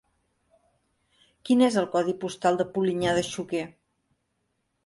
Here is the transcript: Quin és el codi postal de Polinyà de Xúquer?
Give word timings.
Quin 1.49 1.61
és 1.67 1.77
el 1.83 1.87
codi 1.97 2.17
postal 2.25 2.57
de 2.63 2.67
Polinyà 2.79 3.15
de 3.19 3.25
Xúquer? 3.29 3.65